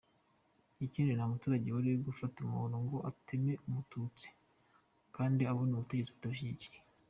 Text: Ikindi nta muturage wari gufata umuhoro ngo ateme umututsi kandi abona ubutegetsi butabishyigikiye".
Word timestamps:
Ikindi 0.85 1.11
nta 1.13 1.25
muturage 1.33 1.67
wari 1.75 1.89
gufata 2.07 2.37
umuhoro 2.39 2.77
ngo 2.85 2.97
ateme 3.09 3.53
umututsi 3.67 4.27
kandi 5.15 5.41
abona 5.51 5.71
ubutegetsi 5.73 6.11
butabishyigikiye". 6.15 6.79